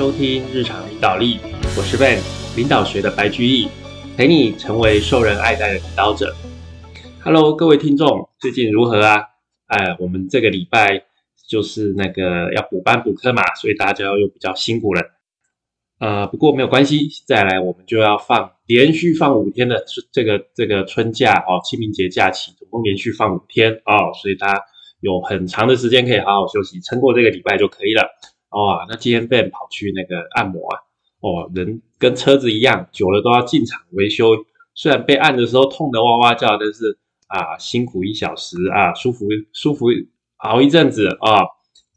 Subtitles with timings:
[0.00, 1.36] 收听日常领导力，
[1.76, 2.18] 我是 Ben，
[2.56, 3.68] 领导学的白居易，
[4.16, 6.34] 陪你成为受人爱戴的领导者。
[7.22, 9.22] Hello，各位听众，最近如何啊？
[9.66, 11.04] 哎，我们这个礼拜
[11.46, 15.02] 就是那个要补班补课嘛，所以大家又比较辛苦了。
[15.98, 24.62] 呃，不过没有关系，再来我们就要放连续放五天的这个这个春假哦，清明节假期总共连续放五天哦，所以大家
[25.00, 28.08] 有很长的时间可以好好休息，撑过这个礼拜就可以了。
[28.50, 30.78] 哦，那今天被跑去那个按摩啊，
[31.20, 34.44] 哦，人跟车子一样，久了都要进厂维修。
[34.74, 39.86] 虽然被按的时候痛得哇哇叫，但是啊，辛苦一小时啊，舒服舒服
[40.38, 41.46] 熬一阵子啊。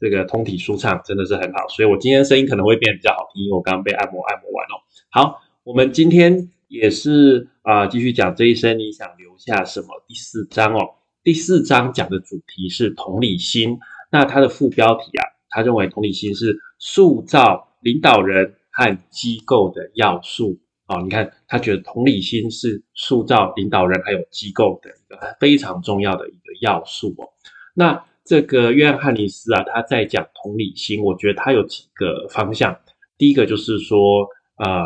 [0.00, 4.74] 这个通体舒畅真的是很好，所以我今天声音可能会变得比较好听，因为我刚刚被按摩按摩完哦。
[5.08, 10.96] 好，我们今天也是啊，继续讲这一生你想留下什么第四章哦。
[11.22, 13.78] 第四章讲的主题是同理心，
[14.10, 21.00] 那它的副标题啊，他认为同理心是塑造领导人和机构的要素哦。
[21.02, 27.28] 你看，他觉得同理心是塑造领导人还有机构的一个非常重要的一个要素哦。
[27.72, 32.76] 那这个约翰·汉尼斯啊，他在讲同理心，我觉得他有几个方向。
[33.16, 34.84] 第一个就是说，呃，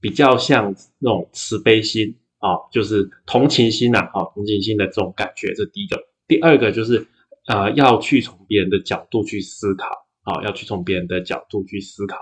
[0.00, 5.98] 比较像那种慈悲心啊，就是同情心呐，啊，同情心的这种感觉，这第一个。
[6.28, 7.06] 第二个就是，
[7.46, 12.18] 呃，要去从别人的角度去思考，啊，要去从别人的角度去思考。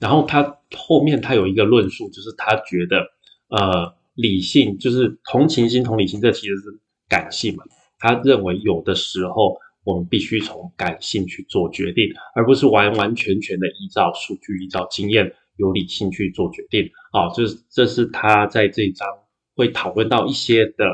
[0.00, 3.06] 然后他后面他有一个论述，就是他觉得，
[3.48, 7.64] 呃，理性就是同情心、同理心，这其实是感性嘛。
[7.98, 9.56] 他认为有的时候。
[9.84, 16.88] 我们必须从感性去做决定，而不是完完全全的依照数据、依照经验、有理性去做决定。
[17.10, 19.08] 啊，这是这是他在这一章
[19.56, 20.86] 会讨论到一些的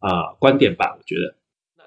[0.00, 0.94] 啊观点吧？
[0.98, 1.34] 我觉得，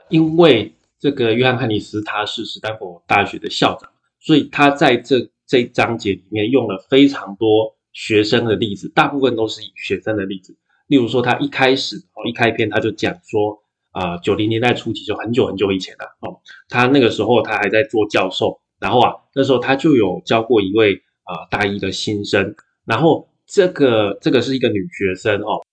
[0.10, 3.88] 因为这个约翰·汉尼斯他是斯坦福大学的校长，
[4.20, 10.58] 所以他在这这一章节里面用了非常多学生的例子，大部分都是以学生的例子。
[10.88, 13.64] 例如说，他一开始哦一开篇他就讲说。
[13.92, 16.40] 啊，九零年代初期就很久很久以前了哦。
[16.70, 25.66] 他那个时候他还在做教授，然后啊，那时候他就有教过一位啊大一的新生，然后这个这个是一个女学生哦，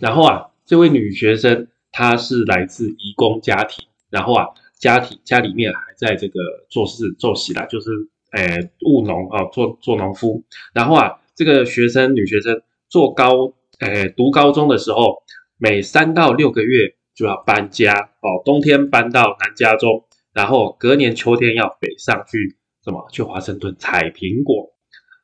[0.00, 4.48] 然后啊，这位女学生她是来自移工家庭，然后啊，
[4.80, 7.90] 家庭家里面还在这个做事做喜啦，就是
[8.32, 10.42] 诶务农啊，做做农夫，
[10.74, 15.22] 然后啊，这个学生女学生做高诶读高中的时候，
[15.58, 16.96] 每三到六个月。
[17.12, 17.92] 就要搬家
[18.22, 23.06] 哦，冬天搬到南加州，然后隔年秋天要北上去什么？
[23.12, 24.72] 去华盛顿采苹果。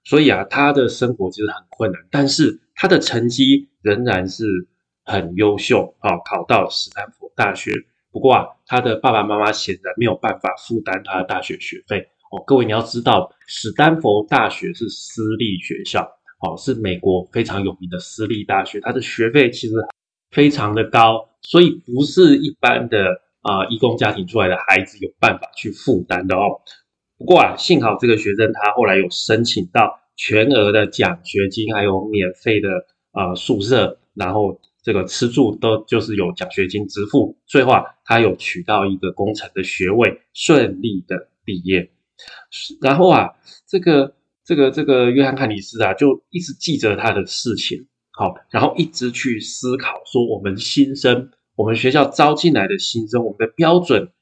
[0.05, 4.45] 所以啊，他的生活其实很困难，但是他的成绩仍然是
[5.05, 7.73] 很优秀啊，考到斯坦福大学。
[8.13, 12.01] 不过啊，他的爸爸妈妈显然没有办法负担他的大学学费
[12.31, 12.43] 哦。
[12.47, 16.03] 各位你要知道，史丹佛大学是私立学校
[16.41, 19.75] 哦，是美国非常有名的私立大学，它的学费其实
[20.31, 21.29] 非常的高。
[21.43, 23.07] 所以不是一般的
[23.43, 26.61] 啊，义工家庭出来的孩子有办法去负担的哦。
[27.17, 32.69] 不过啊，幸好这个学生他后来有申请到全额的奖学金，还有免费的
[33.13, 37.37] 啊宿舍，然后这个吃住都就是有奖学金支付。
[37.45, 41.91] 最后啊，他有取到一个工程的学位，顺利的毕业。
[42.81, 43.31] 然后啊，
[43.67, 44.15] 这个
[44.45, 47.89] 这个这个约翰·汉尼斯啊，就一直记着他的事情。
[48.13, 54.13] 好，然后一直去思考说，我们新生，我们学校招进来的新生，我们的标准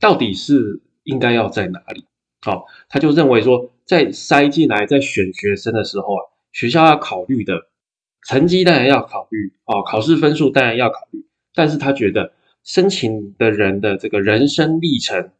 [0.00, 2.06] 到底是应该要在哪里？
[2.40, 6.22] 好，他就认为说，在筛进来，在选学生的时候啊，
[6.52, 7.68] 学校要考虑的
[8.26, 12.32] 成绩当然要考虑，哦，考试分数当然要考虑，但是他觉得
[12.64, 15.30] 申请的人的这个人生历程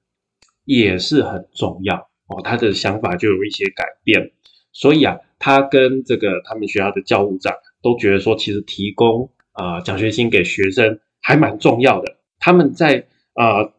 [0.64, 1.96] 也是很重要
[2.28, 4.32] 哦，他的想法就有一些改变，
[4.72, 7.54] 所以啊，他跟这个他们学校的教务长。
[7.82, 12.16] 都觉得说，其实提供啊奖学金给学生还蛮重要的。
[12.40, 13.70] 他们在啊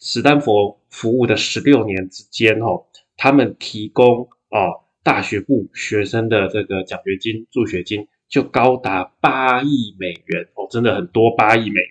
[0.00, 2.86] 史丹佛服务的十六年之间，哦，
[3.16, 11.90] 他们提供啊大学部学生的这个奖学金、助学金就高达八亿美元哦，真的很多，八亿美元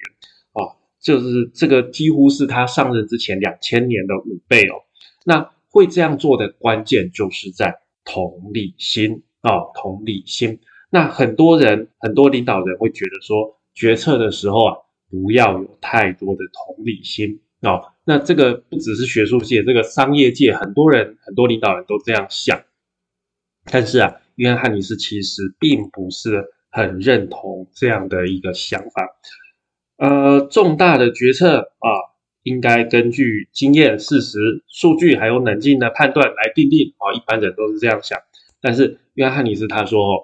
[0.53, 4.81] 哦，就是这个几乎是他上任之前两千年的五倍哦。
[5.23, 10.59] 那会这样做的关键就是在同理心啊，同理心。
[10.89, 14.75] 那很多人，很多领导人会觉得说，决策的时候啊，
[15.11, 17.83] 不要有太多的同理心哦。
[18.03, 22.59] 那这个不只是学术界，这个商业界，很多人，很多领导人都这样想。
[23.65, 29.07] 但是啊，约翰·汉尼斯其实并不是很认同这样的一个想法。
[29.97, 31.89] 呃，重大的决策啊，
[32.43, 37.13] 应该根据经验、事实、数据还有冷静的判断来定定啊。
[37.13, 38.19] 一般人都是这样想。
[38.61, 40.23] 但是约翰·汉尼斯他说哦，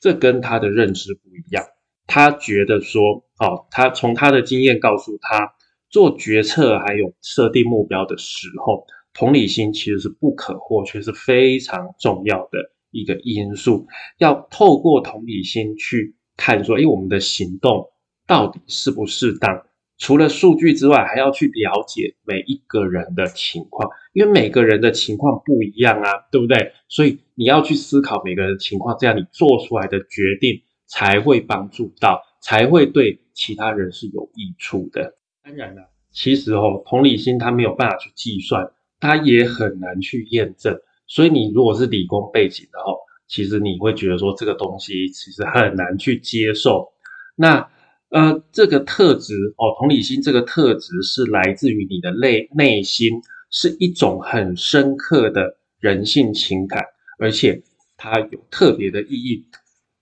[0.00, 1.64] 这跟他的认知不一样。
[2.06, 5.54] 他觉得说哦，他从他的经验告诉他，
[5.90, 13.86] 做决策还有设定目标的时候，同理心其实是不可或缺，是非常重要的一个因素。
[14.18, 17.88] 要透过同理心去看说，哎，我们的行动
[18.26, 19.64] 到底适不适当？
[19.98, 26.72] 除了数据之外，还要去了解每一个人的情况，因为每个人的情况不一样啊，对不对？
[26.88, 35.18] 所以你要去思考每个人的情况，这样你做出来的决定才会帮助到，才会对其他人是有益处的。
[35.44, 40.78] 当然了，其实哦，同理心它没有办法去计算，它也很难去验证。
[41.06, 42.94] 所以你如果是理工背景的哦，
[43.26, 46.92] 其实你会觉得说这个东西其实很难去接受。
[47.34, 47.68] 那。
[48.12, 56.84] 呃，这个特质哦，同理心这个特质是来自于你的内内心，是一种很深刻的人性情感，
[57.20, 57.62] 而且
[57.96, 59.46] 它有特别的意义。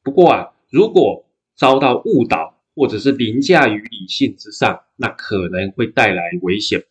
[0.03, 1.23] 不过啊，如果
[1.55, 6.83] 遭到误导或者是凌驾于理性之上，那可能会带来危险。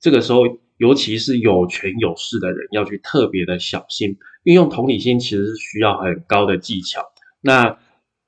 [0.00, 0.42] 这个时候，
[0.78, 4.16] 尤其是有权有势的人，要去特别的小心。
[4.44, 7.02] 运用同理心其实是需要很高的技巧。
[7.40, 7.78] 那。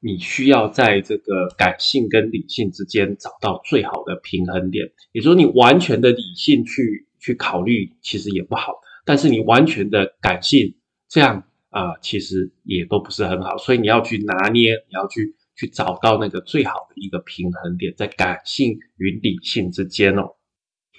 [0.00, 8.74] 你需要在这个感性跟理性之间找到最好的平衡点，也就是说，你完全的理性去去考虑，其实也不好；
[9.04, 10.76] 但是你完全的感性，
[11.08, 13.58] 这样啊，其实也都不是很好。
[13.58, 20.36] 所以你要去拿捏，你要去去找到那个最好的一个平衡点，在感性与理性之间哦。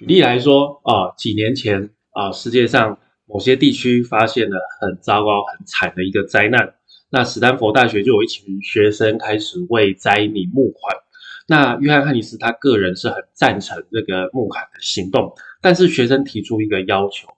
[0.00, 6.76] 举例来说啊，几年前啊，世界上某些地区发现了很糟糕、很惨的一个灾难。
[7.10, 10.96] 那史丹佛大学就有一群学生开始为灾民募款。
[11.46, 17.28] 那约翰·汉尼斯他个人是很赞成这个募款的行动，但是学生提出一个要求，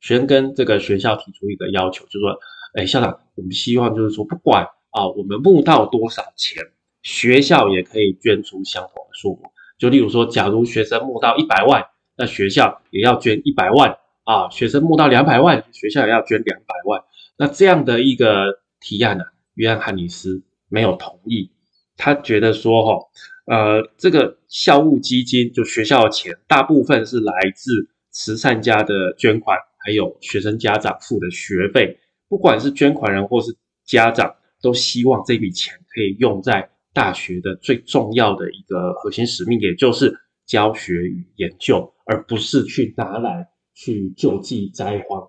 [0.00, 2.38] 学生跟这个学校提出一个要求，就说
[2.72, 6.62] ：“哎，校长，我们希望就是说，不管啊，我们募到多少钱，
[7.02, 9.42] 学校也可以捐出相同的数目。
[9.78, 11.84] 就例如说，假如学生募到一百万，
[12.18, 17.00] 那学校也要捐一百万啊；学生募到两百万，学校也要捐两百万。
[17.38, 19.24] 那这样的一个。”提案呢，
[19.54, 21.50] 约翰·汉尼斯没有同意。
[21.96, 23.08] 他觉得说，哈，
[23.46, 27.72] 呃，这个校务基金就学校的钱，大部分是来自
[28.12, 31.98] 慈善家的捐款，还有学生家长付的学费。
[32.28, 33.48] 不管是捐款人或是
[33.84, 34.32] 家长，
[34.62, 40.16] 都希望这笔钱可以用在大学的最重要的一个核心使命，也就是
[40.46, 45.20] 教学与研究，而不是去拿来去救济灾荒，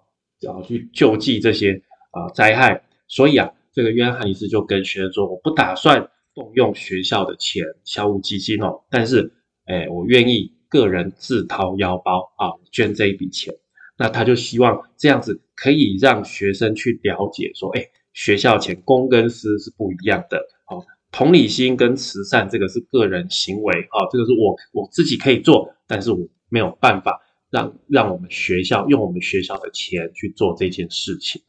[0.48, 1.74] 啊，去救济这些
[2.12, 2.82] 啊灾害。
[3.10, 9.34] 所以啊，这个约翰·汉尼斯就跟学生说：“我不打算动用学校的钱，校务基金哦，但是，
[9.66, 13.54] 哎，我愿意个人自掏腰包啊，捐这一笔钱。
[13.98, 17.84] 那他就希望这样子可以让学生去了解说，哎，
[18.14, 20.38] 学校钱公跟私是不一样的。
[20.70, 31.42] 哦，同理心跟慈善这个是个人行为啊，这个是我我自己可以做，但是我没有办法让让我们学校用我们学校的钱去做这件事情。”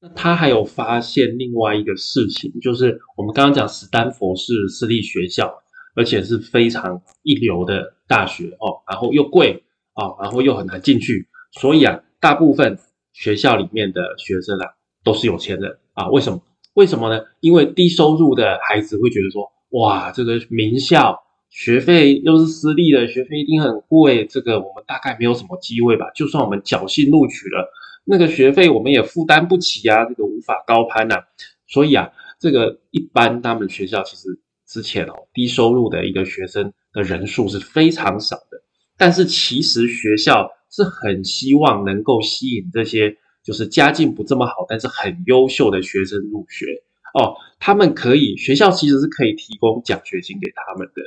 [0.00, 5.52] 那他还有发现另外一个事情，就是我们刚刚讲史丹佛是私立学校，
[5.96, 9.64] 而且是非常一流的大学哦，然后又贵
[9.94, 11.26] 啊，然后又很难进去，
[11.60, 12.78] 所以啊，大部分
[13.12, 14.66] 学校里面的学生啊
[15.02, 16.08] 都是有钱人啊。
[16.10, 16.40] 为什么？
[16.74, 17.24] 为什么呢？
[17.40, 26.10] 因为低收入的孩子会觉得说，哇，这个名校学费又是私立的，学费一定很贵，这个我们大概没有什么机会吧？
[26.14, 27.72] 就算我们侥幸录取了。
[28.04, 31.24] 那个学费我们也负担不起啊，这个无法高攀呐，
[31.66, 38.62] 所以啊，这个一般他们学校其实之前哦，低收入的一个学生的人数是非常少的，
[38.96, 46.66] 但是其实学校是很希望能够吸引这些就是家境不这么好，但是很优秀的学生入学
[47.14, 51.02] 哦，他们可以学校其实是可以提供奖学金给他们的，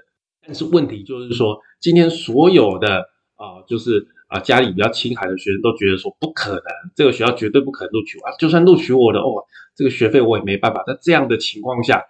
[0.45, 4.07] 但是问题就是说，今天所有的啊，就是。
[4.31, 6.63] 啊，家里比较清寒的学生都觉得说不可能，
[6.95, 8.31] 这个学校绝对不可能录取我啊！
[8.39, 9.43] 就算录取我的哦，
[9.75, 10.81] 这个学费我也没办法。
[10.87, 12.01] 在这样的情况下，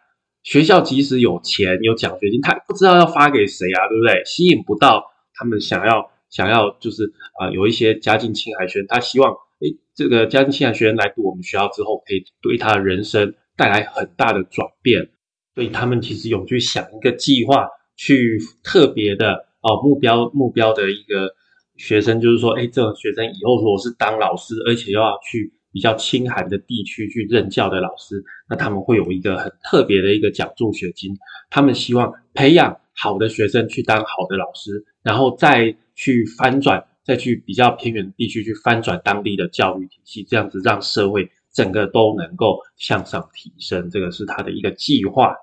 [0.43, 4.23] 学校即使有钱有奖学金，他不知道要发给谁啊，对不对？
[4.23, 15.09] 吸引不到他们想要想要就是啊，有一些家境清寒学生，他希望诶，这个家境清寒学生来读我们学校之后，可以对他的人生带来很大的转变。
[15.55, 17.67] 所以他们其实有去想一个计划，
[18.01, 21.35] 去特别的哦目标目标的一个。
[21.77, 31.11] 学生就是说，哎，这个学生以后如果是当老师，而且又要去比较清寒的地区去任教的老师，那他们会有一个很特别的一个奖助学金。
[31.49, 43.89] 他们希望培养好的学生去当好的老师，然后再去翻转，再去比较偏远的地区去翻转当地的教育体系，这样子让社会整个都能够向上提升。
[43.89, 45.33] 这个是他的一个计划。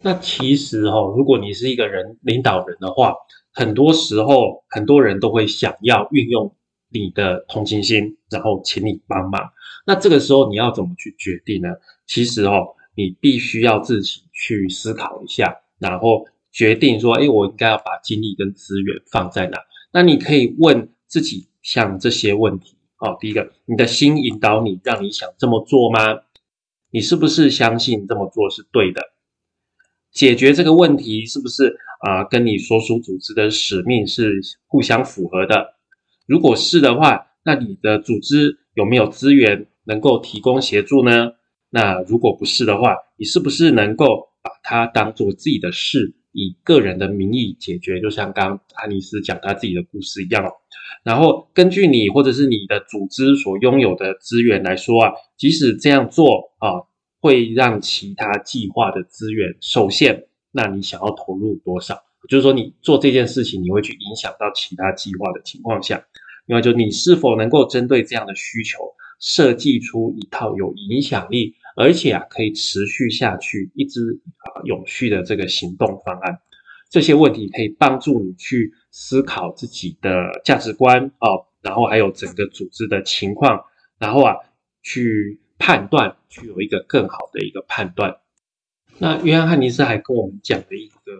[0.00, 3.14] 那其实哦，如果你是一个人领导人的话，
[3.52, 6.54] 很多时候很多人都会想要运用
[6.88, 9.50] 你的同情心，然后请你帮忙。
[9.84, 11.68] 那这个时候你要怎么去决定呢？
[12.06, 19.58] 其实哦，你必须要自己去思考一下，然后决定说，哎，我应该要把精力跟资源放在哪？
[19.92, 23.16] 那你可以问自己像这些问题哦。
[23.18, 26.20] 第一个，你的心引导你，让你想这么做吗？
[26.90, 29.02] 你是不是相信这么做是对的？
[30.12, 32.24] 解决这个问题是不是啊？
[32.24, 35.74] 跟你所属组织的使命是互相符合的？
[36.26, 41.32] 如果是的话，那你的组织有没有资源能够提供协助呢？
[41.70, 48.00] 那如果不是的话，你是不是能够把它当做自己的事，以个人的名义解决？
[48.00, 50.50] 就像刚安妮斯讲他自己的故事一样哦。
[51.04, 56.87] 然后根据你或者是你的组织所拥有的资源来说啊，即使这样做啊。
[57.20, 62.02] 会让其他计划的资源受限，那你想要投入多少？
[62.28, 66.04] 就是说，你做这件事情，你会去影响到其他计划的情况下，
[66.46, 68.78] 另外就你是否能够针对这样的需求，
[69.18, 76.38] 设计出一套有影响力，而且啊可以持续下去、一直啊永续的这个行动方案？
[76.90, 81.28] 这些问题可以帮助你去思考自己的价值观啊，
[81.62, 83.64] 然后还有整个组织的情况，
[83.98, 84.36] 然后啊
[84.82, 85.40] 去。
[85.58, 88.18] 判断去有一个更好的一个判断。
[88.98, 91.12] 那约翰汉尼斯还跟我们讲了一个，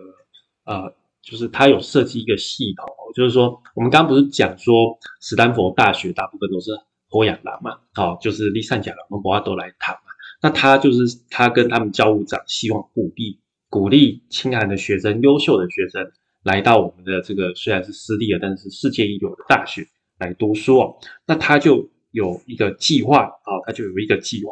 [0.65, 6.71] 呃，就是他有设计一个系统，就是说我们刚刚不是讲说斯坦福大学大部分都是
[7.09, 10.01] 欧亚郎嘛，好，就是利善甲郎跟博阿多来谈嘛。
[10.41, 16.11] 那他就是他跟他们教务长希望鼓励鼓励清寒的学生、优秀的学生
[16.43, 19.85] 来到我们的这个虽然是私立的，但是世界一流的大学
[20.17, 20.97] 来读书哦。
[21.25, 21.89] 那他就。
[22.11, 24.51] 有一个计划啊，他就有一个计划，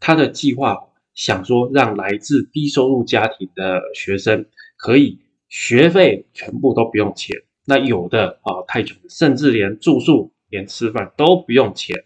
[0.00, 0.76] 他的计划
[1.14, 4.46] 想说让来自低收入家庭的学生
[4.76, 11.96] 可以学费全部都不用钱，那有的啊太穷，甚至连住宿、连吃饭都不用钱，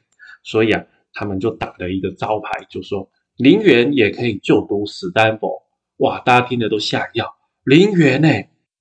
[0.45, 5.63] 所以啊，他们就打了一个招牌，就说零元也可以就读史丹佛，
[5.99, 7.27] 哇，大家听的都吓一跳，
[7.65, 8.29] 零元呢？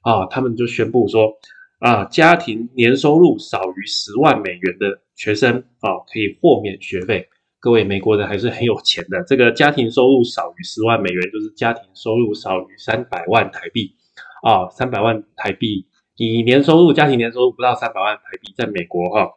[0.01, 1.33] 啊，他们就宣布说。
[1.81, 7.29] 啊，家庭年收入少于十万美元的学生啊，可以豁免学费。
[7.59, 9.23] 各位美国人还是很有钱的。
[9.27, 13.93] 这个家庭收入少于十万美元，就是家庭收入少于三百万台币
[14.41, 15.85] 啊，三百万台币，
[16.17, 19.29] 你年收入，家庭年收入不到三百万台币，在美国哈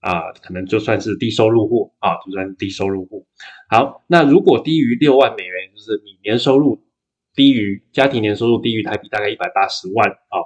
[0.00, 3.24] 啊，可能就算是低收入户啊，就算是低收入户。
[3.70, 6.82] 好，那如果低于六万美元，就是你年收入
[7.36, 10.42] 低于家庭年收入低于台币大概一百八十万啊。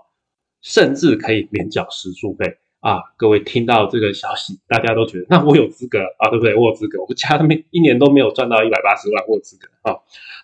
[0.61, 2.47] 甚至可以免缴食宿费
[2.83, 2.99] 啊！
[3.17, 6.53] 各位听到这个消息，大家都觉得 那我有资格啊，对不对？
[6.57, 9.95] 我有资格，我家没一年都没有赚到一百八十万，我有资格啊。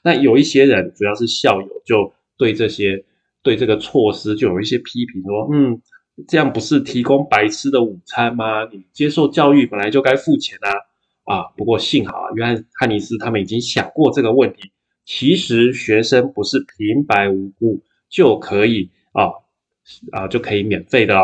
[0.04, 3.04] 那有一些人，主要是校友，就对这些
[3.42, 5.83] 对这个措施就有一些批评，说嗯，
[6.28, 8.64] 这样不是提供白吃的午餐吗？
[8.71, 11.42] 你接受教育本来就该付钱啊啊！
[11.57, 14.71] 不过幸好啊，约翰汉尼斯他们已经想过这个问题，
[15.04, 19.33] 其实学生不是平白无故就可以啊。
[20.12, 21.16] 啊，就可以免费的。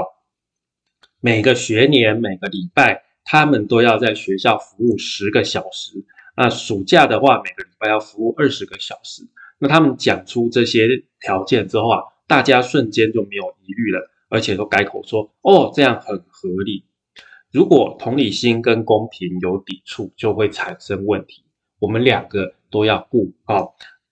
[1.24, 6.04] 每个学年每个礼拜，他们都要在学校服务十个小时。
[6.36, 9.22] 那暑假的话，每个礼拜要服务二十个小时。
[9.58, 10.86] 那他们讲出这些
[11.20, 16.84] 条件之后啊，大家瞬间就没有疑虑了，而且都改口说：“哦，这样很合理。”
[17.50, 21.42] 如果同理心跟公平有抵触，就会产生问题。
[21.78, 23.64] 我们两个都要顾啊。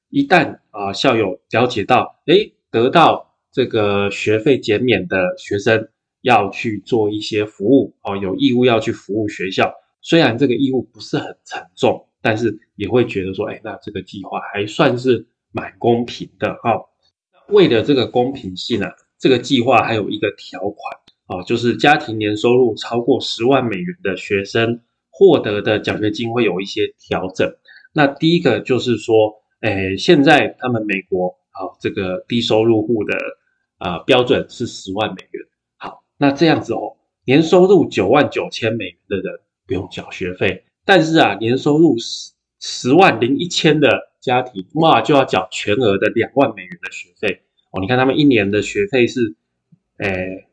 [0.09, 3.28] 一旦啊，校友了解到，哎，得到。
[3.54, 5.90] 这个学费减免的学生
[6.22, 9.74] 要去做一些服务哦，有义务要去服务学校。
[10.00, 16.80] 虽然这个义务不是很沉重，但是也会觉得说，哎，那这个计划还算是蛮公平的哈。
[17.48, 27.52] 为了这个公平性啊，这个计划还有一个条款啊，就是家庭年收入超过十万美元的学生获得的奖学金会有一些调整。
[27.92, 33.16] 那第一个就是说，哎，现在他们美国啊，这个低收入户的。
[33.78, 35.44] 啊，标准是十万美元。
[36.22, 47.80] 那这样子哦，年收入九万九千美元的人不用缴学费，但是啊，年收入十十万零一千的家庭，哇，就要缴全额的两万美元的学费哦。
[47.80, 49.34] 你看他们一年的学费是，
[49.98, 50.46] 诶，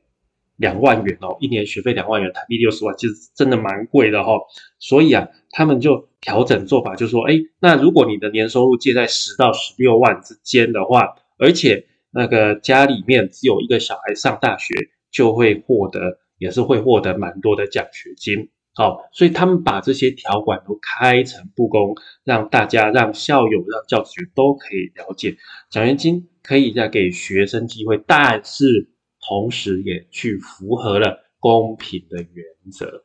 [0.55, 4.39] 两万元哦，一年学费两万元，台币六十万，其实真的蛮贵的哈。
[4.79, 14.73] 所以啊，他们就调整做法，就说，哎，那如果你的年收入介在十到十六万之间的话，而且那个家里面只有一个小孩上大学，
[15.12, 25.36] 就会获得，也是会获得蛮多的奖学金好，所以他们把这些条款都开诚布公，让大家、让校友、让教职员都可以了解，
[25.70, 28.89] 奖学金可以再给学生机会，但是
[29.28, 33.04] 同时也去符合了公平的原则。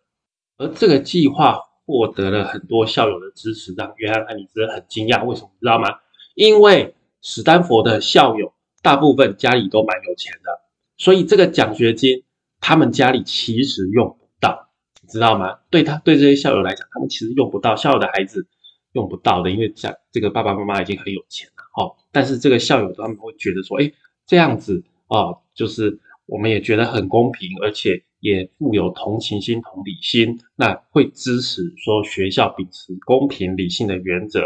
[0.59, 5.25] 而这个计划获得了很多校友的支持，让约翰·汉尼斯很惊讶。
[5.25, 5.89] 为什么知道吗？
[6.37, 10.61] 因为史丹佛的校友大部分家里都蛮有钱的，
[10.97, 12.25] 所以这个奖学金
[12.61, 14.71] 他们家里其实用不到。
[15.07, 15.59] 知道吗？
[15.69, 18.49] 对他对这些校友来讲，他们其实用不到校友的孩子
[18.93, 21.95] 用不到的，因为像这个爸爸妈妈已经很有钱了，哦。
[22.11, 23.93] 但是这个校友他们会觉得说，哎，
[24.27, 34.43] 这样子啊，就是我们也觉得很公平，而且也富有同情心、同理心，那会支持说学校秉持公平理性的原则，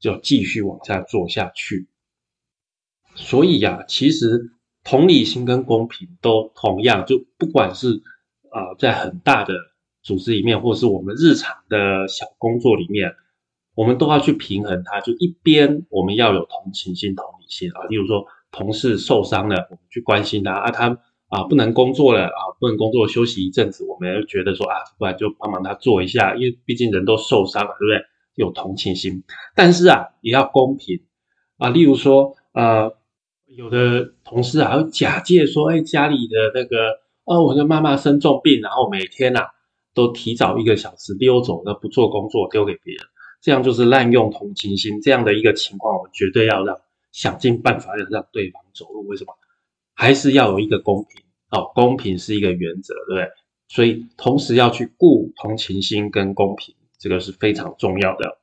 [0.00, 1.86] 就继续往下做下去。
[3.14, 4.52] 所以呀，其实
[4.88, 8.00] 同理心跟公平都同样，就不管是
[8.50, 9.54] 啊，在很大的。
[10.00, 13.12] 组织里面，或是我们日常的小工作里面，
[13.74, 15.00] 我们都要去平衡它。
[15.00, 28.00] 就一边我们要有同情心、同理心啊，例如说同事受伤了，我们去关心他啊，他啊不能工作了啊，不能工作休息一阵子，我们就觉得说啊，不然就帮忙他做一下，因为毕竟人都受伤了，对不对？
[28.34, 31.02] 有同情心，但是啊，也要公平
[31.58, 31.68] 啊。
[31.68, 32.96] 例如说，呃，
[33.56, 39.40] 有的同事啊，会假借说，哎，家里的那个哦，我的妈妈生重病，然后每天呐。
[39.94, 43.04] 都提早一个小时溜走，那不做工作丢给别人，
[43.42, 45.00] 这样就是滥用同情心。
[45.00, 46.78] 这样的一个情况，我们绝对要让
[47.10, 49.04] 想尽办法要让对方走路。
[49.08, 49.34] 为什么？
[49.94, 53.28] 还是要有一个公平哦，公平是一个原则，对不对？
[53.66, 58.38] 所以同时要去顾同情心跟公平，这个是非常重要的。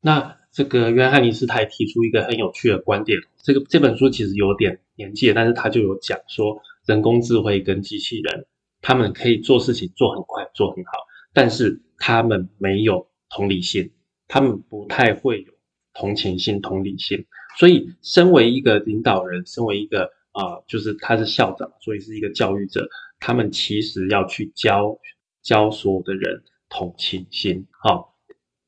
[0.00, 8.46] 那这个约翰尼斯他也提出一个很有趣的观点，这个这本书其实有点年纪，但是他就有讲说人工智慧跟机器人。
[8.82, 10.92] 他们可以做事情做很快，做很好，
[11.34, 13.92] 但是他们没有同理心，
[14.26, 15.52] 他们不太会有
[15.92, 17.26] 同情心、同理心。
[17.58, 24.98] 所以，身为一个领导人，身为一个啊，就是他是校长，所以是一个教育者，他们其实要去教
[25.42, 28.09] 教所有的人同情心，好，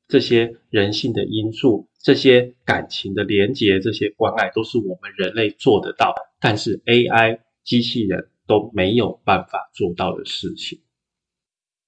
[0.07, 8.29] 这些人性的因素，这些感情的连结，这些关爱，都是我们人类做得到，但是 AI 机器人。
[8.45, 10.81] 都没有办法做到的事情。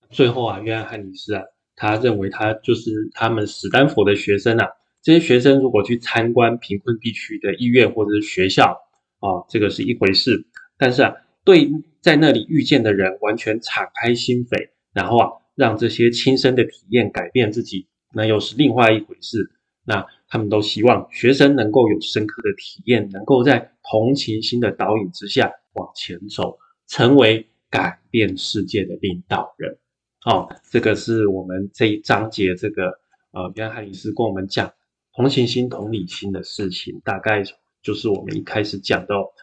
[0.09, 1.43] 最后啊，约翰汉尼斯啊，
[1.75, 4.65] 他认为他就是他们史丹佛的学生啊。
[5.01, 8.71] 这些学生如果去参观贫困地区的医院或者是学校
[9.19, 10.47] 啊，这个是一回事。
[10.77, 19.51] 但是啊，对在那里遇见的人完全敞开心扉，然后啊，让这些亲身的体验改变自己，那又是另外一回事。
[19.83, 25.51] 那他们都希望学生能够有深刻的体验，能够在同情心的导引之下。
[25.75, 29.77] 往前走，成为改变世界的领导人。
[30.23, 32.97] 哦，这个是我们这一章节这个
[33.31, 34.73] 呃，约翰里斯跟我们讲
[35.13, 37.43] 同情心、同理心的事情，大概
[37.81, 39.33] 就是我们一开始讲到，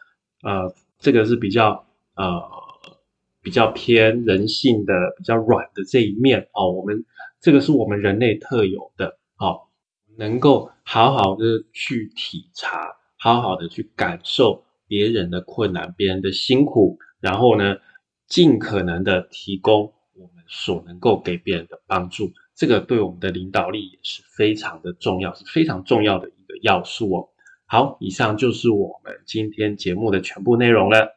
[0.41, 2.41] 呃，这个是比较呃
[3.43, 6.71] 比较偏人性的、比较软的这一面哦。
[6.71, 7.05] 我们
[7.43, 9.67] 这个是我们人类特有的，哦，
[10.17, 14.63] 能够好好的去体察，好好的去感受。
[14.87, 17.77] 别人的困难，别人的辛苦，然后呢，
[18.27, 27.29] 尽可能的提供我们所能够给别人的帮助，这个对我们的领导力也是非常的重要，是非常重要的一个要素哦。
[27.65, 31.09] 好，以上就是我们今天节目的全部内容了。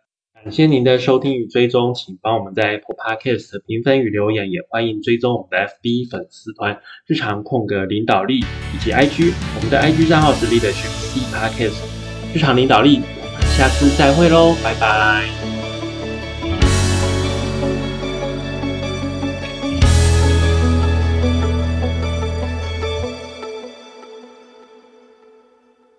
[0.46, 10.86] 感谢您的收听与追踪，请帮我们在 Apple Podcast 评分与留言，也欢迎追踪我们的 FB 粉丝团日常空格领导力以及 IG，我们的 IG 账号是 leadership
[11.34, 11.74] podcast
[12.32, 13.00] 日常领导力。
[13.24, 15.45] 我们下次再会喽，拜拜。